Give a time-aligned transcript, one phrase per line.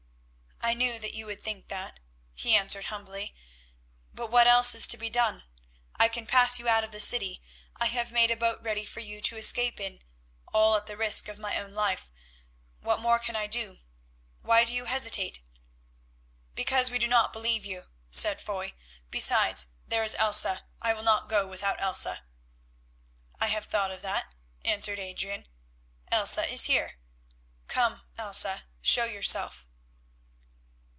[0.63, 1.99] "I knew that you would think that,"
[2.35, 3.33] he answered humbly,
[4.13, 5.43] "but what else is to be done?
[5.95, 7.41] I can pass you out of the city,
[7.77, 10.03] I have made a boat ready for you to escape in,
[10.53, 12.09] all at the risk of my own life;
[12.79, 13.79] what more can I do?
[14.43, 15.41] Why do you hesitate?"
[16.53, 18.73] "Because we do not believe you," said Foy;
[19.09, 20.63] "besides, there is Elsa.
[20.79, 22.23] I will not go without Elsa."
[23.39, 24.31] "I have thought of that,"
[24.63, 25.47] answered Adrian.
[26.11, 26.99] "Elsa is here.
[27.67, 29.65] Come, Elsa, show yourself."